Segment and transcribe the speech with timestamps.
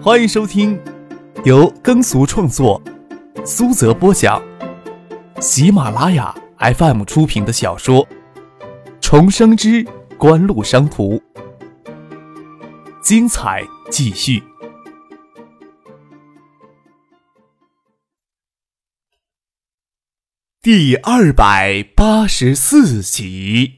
[0.00, 0.80] 欢迎收听
[1.44, 2.80] 由耕俗创作、
[3.44, 4.40] 苏泽播讲、
[5.40, 8.06] 喜马拉雅 FM 出品的小说
[9.00, 9.84] 《重生之
[10.16, 11.16] 官路商途》，
[13.02, 14.40] 精彩继续，
[20.62, 23.74] 第二百八十四集。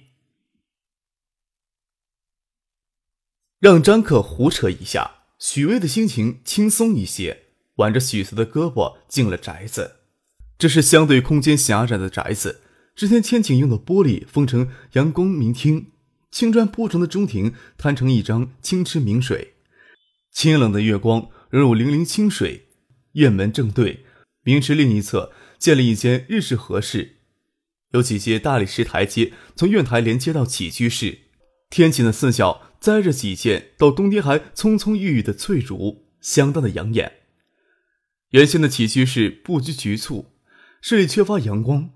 [3.59, 7.45] 让张克胡扯一下，许巍的心情轻松一些，
[7.77, 9.97] 挽着许慈的胳膊进了宅子。
[10.59, 12.61] 这是相对空间狭窄的宅子，
[12.95, 15.93] 之前天井用的玻璃封成阳光明厅，
[16.31, 19.55] 青砖铺成的中庭摊成一张清池明水，
[20.31, 22.67] 清冷的月光融入粼粼清水。
[23.13, 24.05] 院门正对，
[24.45, 27.17] 明池另一侧建了一间日式和室，
[27.93, 31.19] 有几阶大理石台阶从院台连接到起居室，
[31.71, 32.67] 天井的四角。
[32.81, 37.13] 栽着几件到冬天还葱葱郁郁的翠竹，相当的养眼。
[38.31, 40.31] 原先的起居室布局局促，
[40.81, 41.91] 室里缺乏阳光。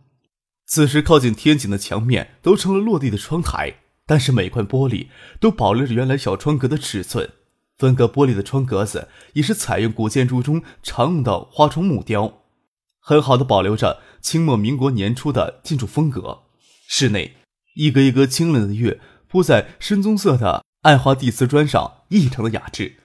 [0.66, 5.08] 此时靠近天井的墙面都成了落地的窗台，但是每块玻璃
[5.41, 7.30] 都保留着原来小窗格的尺寸。
[7.78, 12.42] 分隔玻璃的窗格子也是采用古建筑中常用的花窗木雕，
[13.00, 16.42] 很好的保留着清末民国年初的建筑风格。
[16.86, 17.36] 室内
[17.74, 20.62] 一格一格清冷的月铺在深棕色的。
[20.84, 22.96] 爱花地瓷砖上异常的雅致，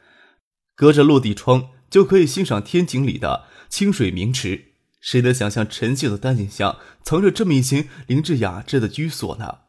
[0.75, 4.73] 隔着落地窗就可以欣赏天井里的清水明池。
[4.99, 9.59] 谁能想象陈旧的丹景下藏着这么一间灵智雅致的居所呢？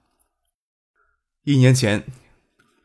[1.44, 2.04] 一年前，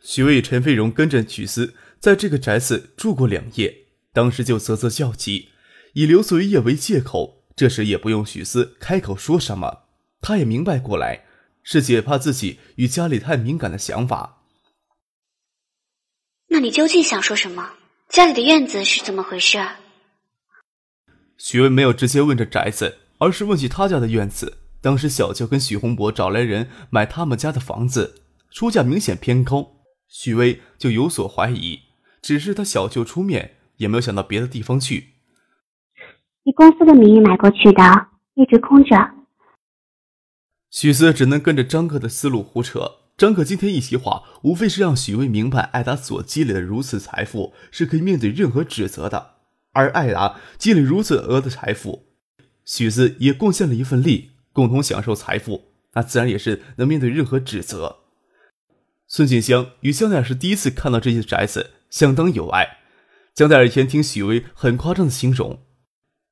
[0.03, 5.49] 许巍与陈飞荣跟着许思在这个宅子住过两夜，当时就啧啧叫急，
[5.93, 7.47] 以留宿一夜为借口。
[7.55, 9.85] 这时也不用许思开口说什么，
[10.21, 11.25] 他也明白过来，
[11.63, 14.34] 是解怕自己与家里太敏感的想法。
[16.47, 17.71] 那你究竟想说什么？
[18.07, 19.57] 家里的院子是怎么回事？
[21.37, 24.59] 许巍没有直接问这宅子，而是问起他家的院子。
[24.79, 31.79] 当时小舅跟许洪博找来人买他们家的房子，出价明显偏高，许巍就有所怀疑。
[32.21, 35.15] 只是他小舅出面，也没有想到别的地方去。
[36.43, 38.95] 以公司的名义买过去的，一直空着。
[40.69, 43.04] 许思只能跟着张克的思路胡扯。
[43.17, 49.35] 张可今天一席话，无非是让许巍明白，艾达所积累的如此财富是可以面对任何指责的，
[49.71, 52.07] 而艾达积累如此额的财富，
[52.65, 57.99] 许子也贡献了一份力，共同享受财富，那自然也是能面对任何指责。
[59.07, 62.79] 孙锦香与江代尔是第一次看到这些宅子，相当有爱。
[63.33, 65.61] 江代尔以前听许巍很夸张的形容，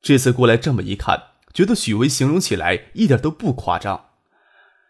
[0.02, 1.24] 这次过来这么一看，
[1.54, 4.08] 觉得许巍形容起来一点都不夸张。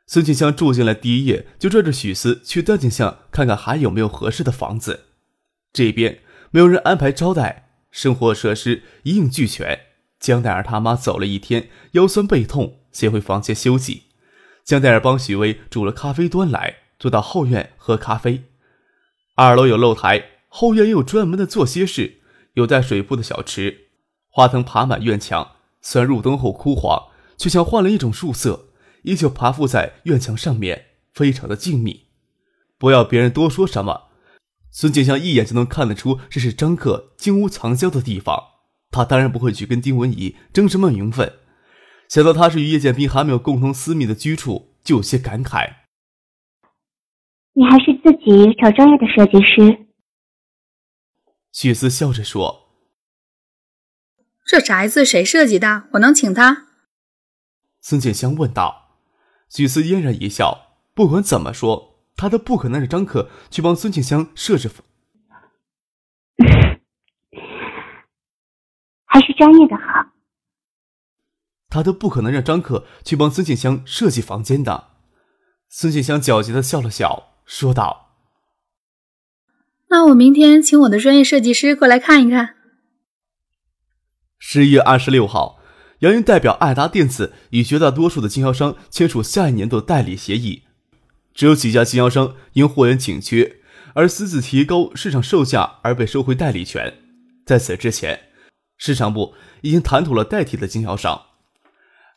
[0.06, 5.06] 孙静香住进来第一夜，就拽着许思去丹景巷看看还有没有合适的房子。
[5.72, 6.20] 这边
[6.52, 9.80] 没有人安排招待，生活设施一应俱全。
[10.20, 14.04] 江黛儿他妈走了一天，腰酸背痛，先回房间休息。
[14.64, 18.44] 江黛儿帮许巍煮了咖啡端来，坐到后院喝咖啡。
[19.36, 22.20] 二楼有露台，后院也有专门的坐歇室，
[22.54, 23.88] 有带水铺的小池，
[24.30, 28.68] 花藤爬满院墙，虽然入冬后枯黄，却像换了一种树色。
[29.04, 32.06] 依旧爬附在院墙上面，非常的静谧。
[32.78, 34.10] 不要别人多说什么，
[34.72, 38.52] 孙景香一眼就能看得出这是张克金屋藏娇的地方。
[38.92, 41.40] 他当然不会去跟丁文怡争什么名分。
[42.10, 45.78] 想到他是与叶剑斌还没有共同私密的居处，就有些感慨。
[47.54, 49.88] 你还是自己找专业的设计师。
[51.52, 52.70] 许思笑着说
[54.46, 55.88] ：“这宅子谁设计的？
[55.94, 56.68] 我能请他？”
[57.82, 58.83] 孙建香问道。
[59.56, 64.68] 许思嫣然一笑，不管怎么说，他都不可能让张克去帮孙庆香设置。
[69.06, 69.84] 还是专业的好。
[71.70, 74.88] 他都不可能让张克去帮孙庆香设计房间的。
[75.70, 78.16] 孙庆香狡黠的笑了笑，说道
[79.90, 82.56] ：“那我明天请我的专业设计师过来看一看。”
[84.40, 85.60] 十一月二十六号。
[86.04, 90.64] 杨云代表爱达电子与绝大多数的经销商签署下一年度代理协议，
[91.34, 93.60] 只有几家经销商因货源紧缺
[93.94, 96.94] 而私自提高市场售价而被收回代理权。
[97.46, 98.20] 在此之前，
[98.78, 101.22] 市场部已经谈妥了代替的经销商。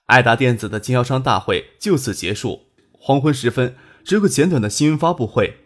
[0.06, 2.62] 爱达电子的经销商大会就此结束。
[2.91, 5.59] 黄昏时分，只有个简短的新闻发布会，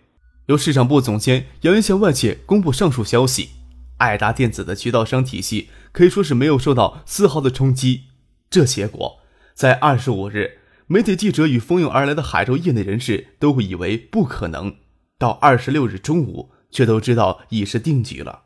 [0.48, 3.48] 由市场部总监杨云向外界公布上述消息。
[3.96, 8.08] 爱达电子的渠道商体系可以说是没有受到丝毫的冲击。
[8.50, 9.20] 这结果，
[9.54, 10.58] 在二十五日，
[10.88, 14.72] 媒体记者与蜂拥而来的海州业内人士都会以为不可能；
[15.16, 18.42] 到二十六日中午，却都知道已是定局了。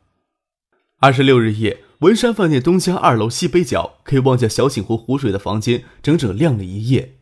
[0.99, 7.15] 二十六日夜，文山饭店东厢二楼西北角可以望见小景湖湖水的房间，整整亮了一夜。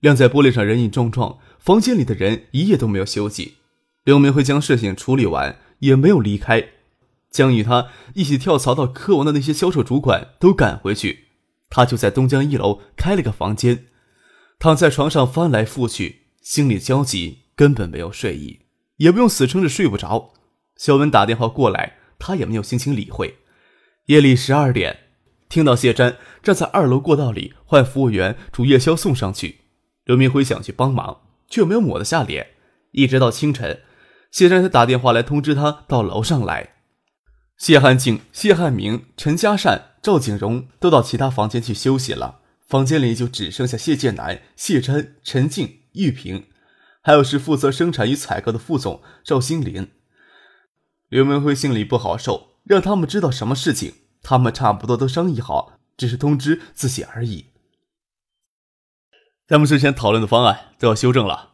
[0.00, 3.54] 亮在玻璃上，人影幢幢，房间里的人一夜都没有休息。
[4.04, 6.68] 刘明辉将事情处理完，也没有离开，
[7.30, 11.25] 将与他一起跳槽到科王的那些销售主管都赶回去。
[11.68, 13.86] 他就在东江一楼开了个房间，
[14.58, 18.60] 躺在床上翻来覆去，心里焦急，根本没有睡意，
[18.96, 20.34] 也不用死撑着睡不着。
[20.76, 21.98] 肖文打电话过来。
[22.18, 23.36] 他也没有心情理会。
[24.06, 25.00] 夜里十二点，
[25.50, 29.60] 听到谢詹站在二楼过道里换服务员煮夜宵送上去。
[30.04, 31.20] 刘明辉想去帮忙，
[31.50, 32.54] 却没有抹得下脸。
[32.92, 33.82] 一直到清晨，
[34.30, 36.75] 谢詹才打电话来通知他到楼上来。
[37.56, 46.46] 谢汉静、谢汉明、陈嘉善、赵景荣都到其他房间去休息了，房间里就只剩下谢建南、谢真、陈静、玉萍，
[47.00, 49.90] 还有是负责生产与采购的副总赵新林。
[51.08, 57.46] 刘明辉心里不好受，让他们知道什么事情，他们差不多都商议好，只是通知自己而已。
[59.46, 61.52] 咱们之前讨论的方案都要修正了。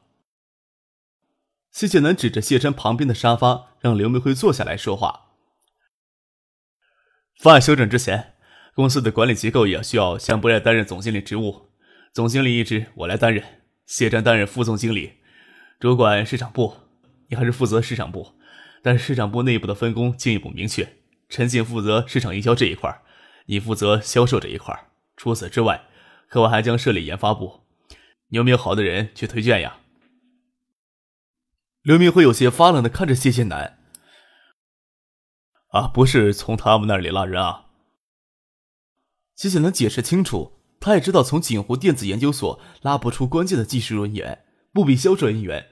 [1.71, 5.32] 谢建南指着谢琛旁边的沙发，让刘明辉坐下来说话。
[7.39, 8.35] 方案修正之前，
[8.75, 11.71] 公司的管理机构也需要向不赖担任总经理职务，
[12.13, 13.43] 总经理一职我来担任，
[13.87, 15.15] 谢琛担任副总经理，
[15.81, 16.77] 主管市场部，
[17.29, 18.39] 你还是负责市场部。
[18.85, 20.97] 但是市场部内部的分工进一步明确，
[21.29, 23.03] 陈静负责市场营销这一块，
[23.47, 24.89] 你负责销售这一块。
[25.17, 25.85] 除此之外，
[26.29, 27.61] 科王还将设立研发部，
[28.29, 29.77] 你有没有好的人去推荐呀？
[31.83, 33.79] 刘明辉有些发冷的看着谢谢南。
[35.73, 37.67] 啊，不是从他们那里拉人啊。
[39.35, 45.69] 谢谢能解释清楚，他也知道从锦湖电子研究所拉不出关键的技术人员，不比销售人员。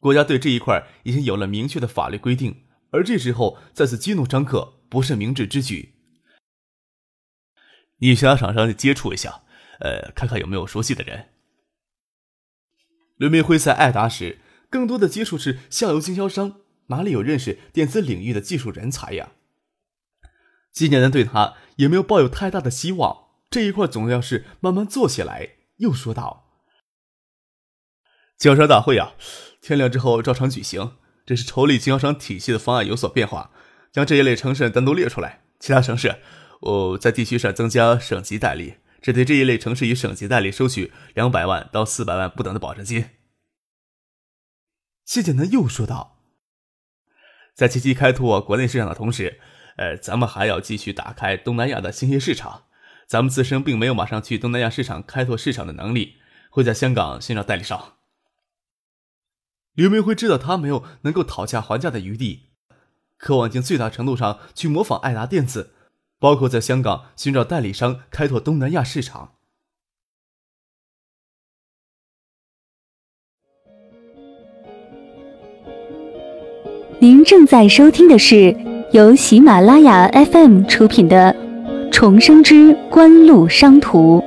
[0.00, 5.94] 国家对这一块已经有了明确的法律规定，而这时候再次激怒张克，不是明智之举。
[7.98, 9.42] 你其他厂商接触一下，
[9.80, 11.30] 呃，看看有没有熟悉的人。
[13.16, 19.32] 刘明辉在爱达时，更多的接触是下游经销商，哪里有认识电子领域的技术人才呀？
[20.72, 25.50] 季建南对他也没有抱有太大的希望，这一块总要是慢慢做起来。
[25.76, 26.44] 又说道。
[28.36, 29.14] 经销商大会啊，
[29.60, 30.96] 天亮之后照常举行。
[31.26, 33.50] 这是筹立经销商体系的方案有所变化，
[33.92, 35.42] 将这一类城市单独列出来。
[35.60, 36.20] 其他城市，
[36.60, 43.10] 我在地区上增加省级代理，只对这一类城市与省级代理收取两百万到四百万不等的保证金。
[45.04, 46.17] 谢简南又说道
[47.58, 49.40] ：“在积极开拓国内市场的同时，
[49.78, 52.66] 呃，咱们还要继续打开东南亚的新兴市场。
[53.08, 56.18] 咱们自身并没有马上去东南亚市场开拓市场的能力，
[56.50, 57.94] 会在香港寻找代理商。”
[59.74, 62.50] 刘明辉知道他没有能够讨价还价的余地，
[63.16, 65.74] 渴望尽最大程度上去模仿爱达电子，
[66.20, 69.37] 包括在香港寻找代理商开拓东南亚市场。
[77.00, 78.52] 您正在收听的是
[78.92, 81.32] 由喜马拉雅 FM 出品的
[81.92, 84.18] 《重生之官路商途》。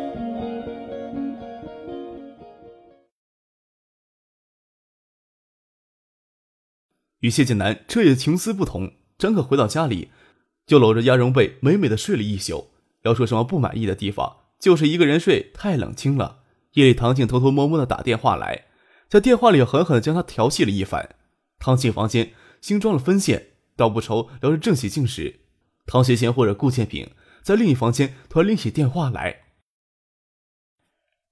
[7.20, 10.10] 与谢晋南彻夜情思不同，张可回到家里，
[10.66, 12.70] 就搂着鸭绒被美美的睡了一宿。
[13.02, 16.38] 要说什么不满意的地方，就是一个人睡太冷清了。
[16.76, 18.68] 夜里，唐静偷偷摸摸的打电话来，
[19.10, 21.10] 在电话里狠狠的将他调戏了一番。
[21.60, 25.42] 唐静房间新装了分线，倒不愁聊着郑喜静时，
[25.86, 27.10] 唐学贤或者顾建平
[27.42, 29.42] 在另一房间突然拎起电话来。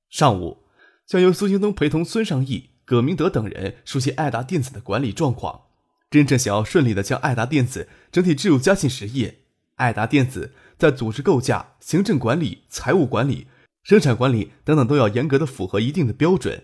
[0.09, 0.63] 上午，
[1.05, 5.65] 将由苏兴东陪同孙尚义、葛明德等人熟悉爱达电子的管理状况。
[6.09, 9.41] 真正想要顺利的将爱达电子整体置入嘉信实业，
[9.75, 13.45] 爱达电子在组织构架、行政管理、财务管理、
[13.83, 16.63] 生产管理等等都要严格的符合一定的标准。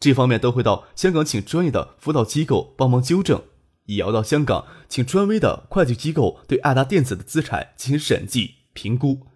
[0.00, 3.44] 这方面都会到香港请专业的辅导机构帮忙纠正，
[3.86, 9.26] 已要到香港请专威的会计机构对爱达电子的资产进行审计评估，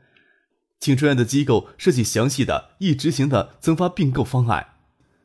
[0.78, 4.74] 请专业的机构设计详细的易执行的增发并购方案，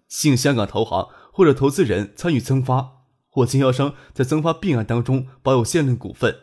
[0.07, 2.93] 吸引香港投行或者投资人参与增发。
[3.27, 6.37] 或经销商在增发并案当中保有限量股份，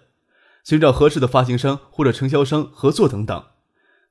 [0.62, 3.46] 寻找合适的发行商或者承销商合作等等，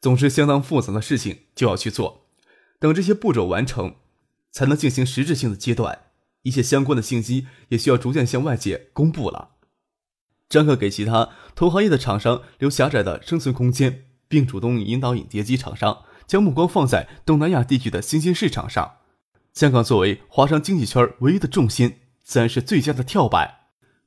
[0.02, 2.26] 总之相当复杂的事情就要去做。
[2.80, 3.98] 等这些步骤完成，
[4.52, 6.06] 才能进行实质性的阶段。
[6.44, 9.52] 一些相关的信息也需要逐渐向外界公布了。
[10.50, 18.94] 张克给其他同行业的厂商留狭窄的生存空间，并主动引导影碟机厂商将目光放在东南亚地区的新兴市场上。
[19.54, 21.98] 香港作为华商经济圈唯一的重心。
[22.24, 23.56] 自然是最佳的跳板。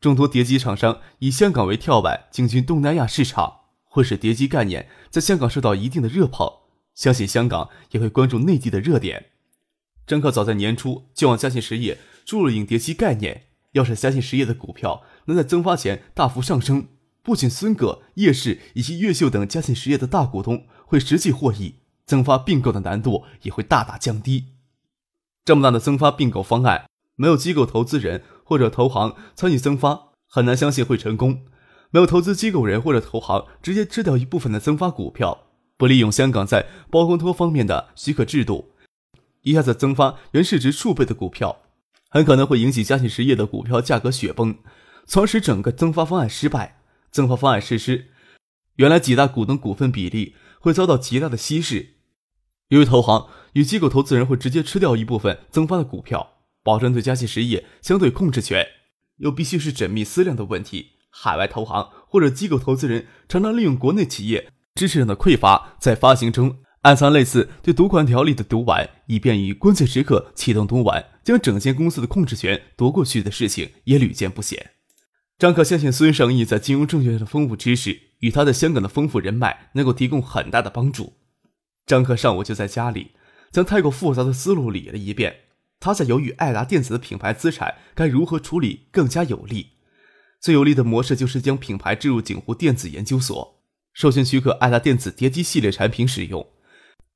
[0.00, 6.50] 众多碟机厂商以香港为跳板进军东南亚市场，会使碟机概念在香港受到一定的热捧。
[6.94, 9.26] 相信香港也会关注内地的热点。
[10.06, 16.88] 张克早在年初就往嘉信实业注入影碟机概念，要是嘉信实业的股票能在增发前大幅上升，
[17.22, 21.76] 不仅孙哥、叶氏以及越秀等嘉信实业的大股东会实际获益，
[22.06, 24.46] 增发并购的难度也会大大降低。
[25.44, 31.44] 这么大的增发并购方案，没有机构投资人或者投行参与增发，很难相信会成功。
[31.90, 38.72] 没有投资机构人或者投行直接吃掉一部分的增发股票，不利用香港在包公托方面的许可制度。
[39.42, 41.60] 一下子增发原市值数倍的股票，
[42.14, 44.58] 很可能会引起嘉信实业的股票价格雪崩，
[45.04, 46.80] 从而使整个增发方案失败。
[47.10, 48.06] 增发方案实施，
[48.76, 51.94] 原来几大股东股份比例会遭到极大的稀释，
[52.68, 58.64] 由于投行与机构投资人会直接吃掉一部分增发的股票，保证对嘉信实业相对控制权，
[59.16, 60.92] 又必须是缜密思量的问题。
[61.10, 66.58] 海外投行或者机构投资人常常利用国内企业知识上的匮乏，在发行中。
[66.84, 74.72] 暗藏类似对赌款条例的赌丸，以便于关键时刻启动赌丸，将整间公司的控制权夺过去的事情也屡见不鲜。
[75.38, 81.14] 张可相信孙尚义在金融证券的丰富知识与他在香港的丰富人脉能够提供很大的帮助。
[81.86, 83.12] 张可上午就在家里
[83.50, 85.36] 将太过复杂的思路理了一遍，
[85.80, 89.70] 他在犹豫爱达电子的品牌资产该如何处理更加有利。
[90.38, 93.62] 最有利的模式就是将品牌置入景湖电子研究所，
[93.94, 96.46] 授权许可爱达电子叠机系列产品使用。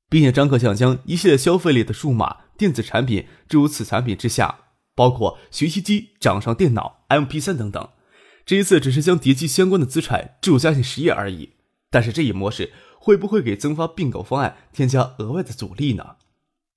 [0.09, 4.59] 并且张克想将一系列消费类的数码电子产品置入此产品之下，
[4.95, 7.89] 包括学习机、掌上电脑、MP3 等等。
[8.45, 11.53] 这一次只是将叠机相关的资产置入嘉信实业而已。
[11.91, 16.15] 但是这一模式会不会给增发并购方案添加额外的阻力呢？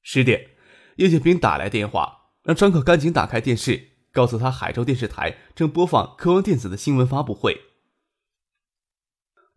[0.02, 0.50] 十点，
[0.96, 7.60] 叶建兵打来电话，让张克赶紧打开电视，告诉他海州电视台正播放科王电子的新闻发布会。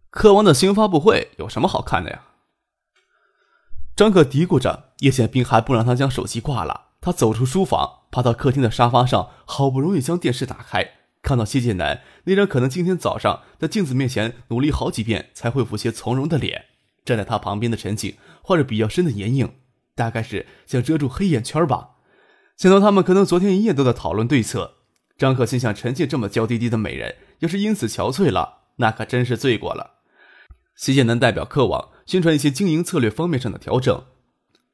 [0.09, 2.25] 科王的新闻发布会有什么好看的呀？
[3.95, 6.87] 张可嘀咕着，叶宪兵还不让他将手机挂了。
[6.99, 16.65] 他走出书房，爬到客厅的沙发上，好不容易将电视打开，看到谢建南那张可能今天早上在镜子面前努力好几遍才恢复些从容的脸。
[17.05, 19.53] 站在他旁边的陈静画着比较深的眼影，
[19.95, 21.91] 大概是想遮住黑眼圈吧。
[22.57, 24.73] 想到他们可能昨天一夜都在讨论对策，
[25.17, 30.01] 张可心想：陈静这么娇滴滴的美人，要是因此憔悴了，那可真是罪过了。
[30.75, 31.91] 谢建南代表客网。
[32.05, 34.05] 宣传一些经营策略方面上的调整，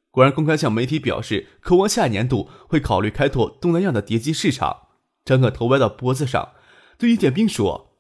[0.09, 4.89] 果然公开向媒体表示，渴望下一年度会考虑开拓东南亚的叠机市场。
[5.23, 6.53] 张可头歪到脖子上，
[6.97, 7.95] 对于点兵说：“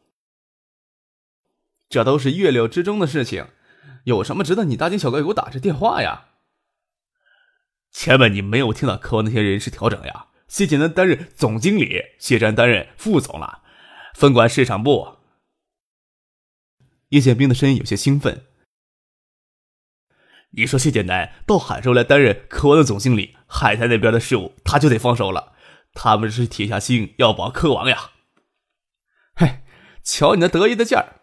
[1.87, 3.47] 这都是预料之中的事情，
[4.05, 6.29] 有什么值得你大惊小怪给我打这电话呀？”
[7.91, 10.27] 前面你没有听到渴望那些人事调整呀？
[10.47, 13.61] 谢锦南担任总经理，谢战担任副总了，
[14.13, 15.17] 分管市场部。
[17.09, 18.47] 叶建兵的声音有些兴奋。
[20.53, 25.53] 你说谢建南到海州来担任科王的总经理，海泰那边的事务他就得放手了。
[25.93, 28.11] 他们是铁下心要保科王呀。
[29.33, 29.61] 嘿，
[30.03, 31.21] 瞧你那得意的劲儿！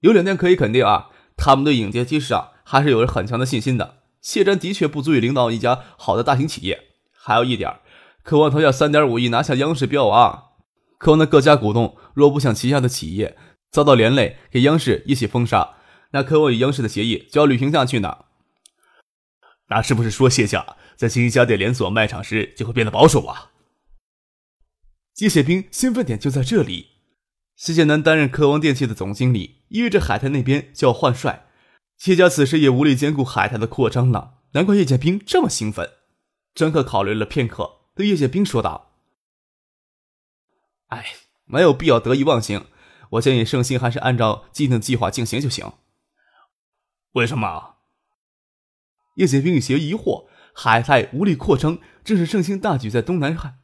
[0.00, 4.02] 有两点可以肯定啊，他们对影碟机市场还是有着很强的信心的。
[4.20, 6.88] 谢瞻的确不足以领导一家好的大型企业。
[7.12, 7.80] 还有一点，
[8.22, 10.50] 科王投下三点五亿拿下央视标王，
[10.98, 13.38] 科王的各家股东若不想旗下的企业。”
[13.74, 15.74] 遭到连累，给央视一起封杀，
[16.12, 18.26] 那科沃与央视的协议就要履行下去呢。
[19.66, 23.50] 那是不是说谢家在经营家电连锁卖场时就会变得保守啊？
[25.12, 26.90] 季写兵兴奋点就在这里。
[27.56, 31.46] 谢建南担任科王电器的总经理，意味着海泰那边就要换帅，
[31.98, 34.34] 谢家此时也无力兼顾海泰的扩张了。
[34.52, 35.90] 难怪叶剑兵这么兴奋。
[36.54, 38.92] 张克考虑了片刻，对叶剑兵说道
[40.90, 41.04] ：“哎，
[41.46, 42.66] 没有必要得意忘形。”
[43.14, 45.72] 我建议盛兴还是按照既定计划进行就行。
[47.12, 47.76] 为什么？
[49.16, 50.26] 叶剑兵有些疑惑。
[50.56, 53.54] 海泰无力扩张，正是盛兴大举在东南海，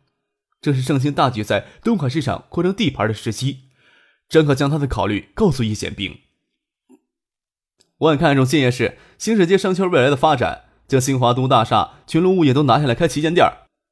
[0.61, 3.71] 正是盛兴大举在东海市场扩张地盘的时机。
[4.29, 6.19] 张可将他的考虑告诉叶剑兵。
[7.99, 13.49] 我很看重建业市新世界商圈未来的发展，将新华都大厦、群龙物业都拿下来开旗舰店，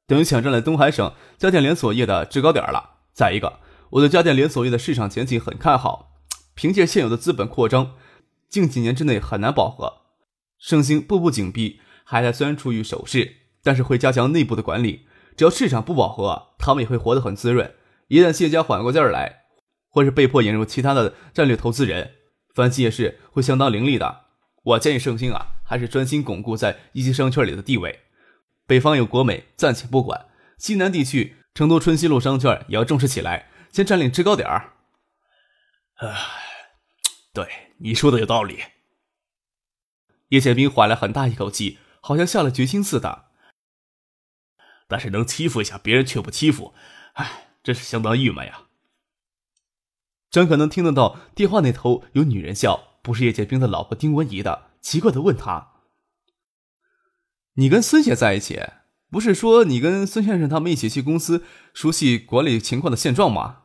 [0.07, 2.97] 等于抢占了东海省家电连锁业的制高点了。
[3.13, 3.59] 再一个。
[3.91, 6.11] 我对家电连锁业的市场前景很看好，
[6.53, 7.95] 凭借现有的资本扩张，
[8.47, 10.01] 近几年之内很难饱和。
[10.59, 15.07] 盛兴步步紧逼，海泰虽然处于守势，但是会加强内部的管理。
[15.35, 17.73] 只要市场不饱和，他们也会活得很滋润。
[18.09, 19.43] 一旦谢家缓过劲儿来，
[19.89, 22.11] 或是被迫引入其他的战略投资人，
[22.53, 24.25] 反击也是会相当凌厉的。
[24.63, 28.01] 我建议盛兴啊，还是专心巩固在一级商圈里的地位。
[28.67, 30.25] 北方有国美暂且不管，
[30.57, 34.73] 西南地区，成都春熙路商圈也要重视起来，先占领制高点儿。
[35.95, 36.15] 唉，
[37.33, 37.47] 对
[37.79, 38.63] 你说的有道理。
[40.29, 43.29] 叶剑兵缓了很大一口气，好像下了决心似的。
[44.87, 46.73] 但是能欺负一下别人却不欺负，
[47.13, 48.63] 唉，真是相当郁闷呀。
[50.31, 55.73] 张可能听得到电话那头有女人笑，不是叶剑兵的老婆丁文怡的，奇怪的问他
[57.55, 58.61] ：“你跟孙姐在一起，
[59.09, 63.58] 不是说你跟孙先生他们一起去公司熟悉管理情况的现状吗？”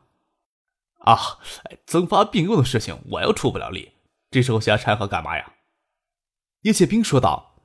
[1.05, 1.39] 啊，
[1.85, 3.93] 增发并购的事情我又出不了力，
[4.29, 5.53] 这时候瞎掺和干嘛呀？
[6.61, 7.55] 叶剑兵说道：“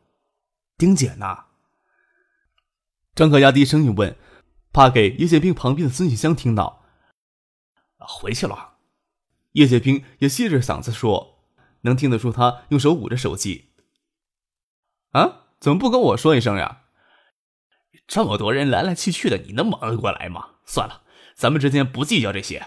[0.77, 1.45] 丁姐呢？”
[3.17, 4.17] 张可压低声音问，
[4.73, 6.85] 怕给叶剑兵旁边的孙锦香听到。
[7.99, 8.77] 回去了。
[9.53, 11.43] 叶剑兵也吸着嗓子说，
[11.81, 13.73] 能听得出他用手捂着手机。
[15.13, 16.83] 啊，怎么不跟我说一声呀？
[18.07, 20.57] 这么多人来来去去的，你能忙得过来吗？
[20.67, 21.03] 算了，
[21.35, 22.67] 咱们之间不计较这些。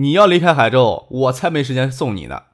[0.00, 2.44] 你要离开海州，我才没时间送你呢。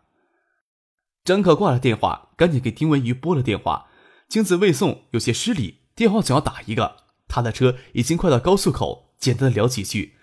[1.25, 3.89] 张可挂了电话，赶紧给丁文瑜拨了电话。
[4.29, 7.05] 精子未送，有些失礼，电话总要打一个。
[7.29, 10.15] 他的车已经快到高速口，简单的聊几句。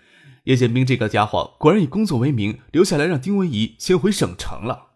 [0.44, 4.88] 叶建兵这个家伙果然以工作为名，留下来让丁文怡先回省城了。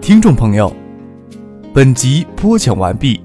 [0.00, 0.74] 听众朋友，
[1.74, 3.18] 本集播讲完毕，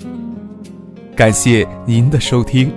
[1.18, 2.72] 感谢您的收听。